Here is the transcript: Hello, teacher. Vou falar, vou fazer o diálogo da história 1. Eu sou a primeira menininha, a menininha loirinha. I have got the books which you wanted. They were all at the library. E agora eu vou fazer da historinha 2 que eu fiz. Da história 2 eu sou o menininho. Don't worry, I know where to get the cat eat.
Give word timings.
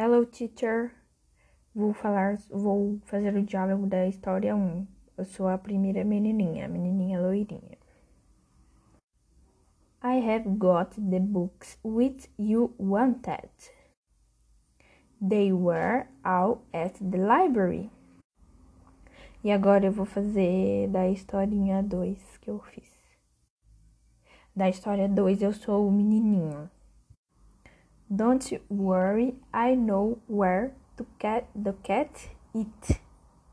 Hello, 0.00 0.24
teacher. 0.24 0.92
Vou 1.74 1.92
falar, 1.92 2.38
vou 2.50 3.00
fazer 3.06 3.34
o 3.34 3.42
diálogo 3.42 3.84
da 3.84 4.06
história 4.06 4.54
1. 4.54 4.86
Eu 5.16 5.24
sou 5.24 5.48
a 5.48 5.58
primeira 5.58 6.04
menininha, 6.04 6.66
a 6.66 6.68
menininha 6.68 7.20
loirinha. 7.20 7.76
I 10.00 10.20
have 10.20 10.48
got 10.50 10.94
the 10.94 11.18
books 11.18 11.80
which 11.82 12.30
you 12.38 12.72
wanted. 12.78 13.50
They 15.20 15.52
were 15.52 16.06
all 16.24 16.62
at 16.72 16.94
the 17.00 17.18
library. 17.18 17.90
E 19.42 19.50
agora 19.50 19.86
eu 19.86 19.90
vou 19.90 20.06
fazer 20.06 20.86
da 20.90 21.08
historinha 21.08 21.82
2 21.82 22.38
que 22.40 22.48
eu 22.48 22.60
fiz. 22.60 22.88
Da 24.54 24.68
história 24.68 25.08
2 25.08 25.42
eu 25.42 25.52
sou 25.52 25.88
o 25.88 25.90
menininho. 25.90 26.67
Don't 28.14 28.52
worry, 28.70 29.34
I 29.52 29.74
know 29.74 30.18
where 30.26 30.72
to 30.96 31.06
get 31.18 31.48
the 31.54 31.74
cat 31.74 32.28
eat. 32.54 33.00